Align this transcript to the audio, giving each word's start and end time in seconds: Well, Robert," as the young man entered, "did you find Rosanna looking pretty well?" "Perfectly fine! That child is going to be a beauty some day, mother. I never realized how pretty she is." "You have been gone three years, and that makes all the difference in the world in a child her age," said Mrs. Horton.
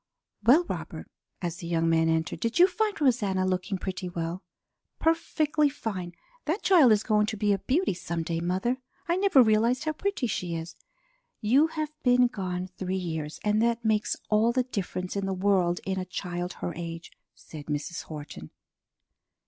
Well, 0.43 0.63
Robert," 0.67 1.11
as 1.43 1.57
the 1.57 1.67
young 1.67 1.87
man 1.87 2.09
entered, 2.09 2.39
"did 2.39 2.57
you 2.57 2.65
find 2.67 2.99
Rosanna 2.99 3.45
looking 3.45 3.77
pretty 3.77 4.09
well?" 4.09 4.41
"Perfectly 4.97 5.69
fine! 5.69 6.15
That 6.45 6.63
child 6.63 6.91
is 6.91 7.03
going 7.03 7.27
to 7.27 7.37
be 7.37 7.53
a 7.53 7.59
beauty 7.59 7.93
some 7.93 8.23
day, 8.23 8.39
mother. 8.39 8.77
I 9.07 9.15
never 9.17 9.43
realized 9.43 9.83
how 9.85 9.93
pretty 9.93 10.25
she 10.25 10.55
is." 10.55 10.75
"You 11.39 11.67
have 11.67 11.91
been 12.01 12.25
gone 12.25 12.65
three 12.79 12.97
years, 12.97 13.39
and 13.43 13.61
that 13.61 13.85
makes 13.85 14.15
all 14.31 14.51
the 14.51 14.63
difference 14.63 15.15
in 15.15 15.27
the 15.27 15.35
world 15.35 15.79
in 15.85 15.99
a 15.99 16.05
child 16.05 16.53
her 16.53 16.73
age," 16.73 17.11
said 17.35 17.67
Mrs. 17.67 18.05
Horton. 18.05 18.49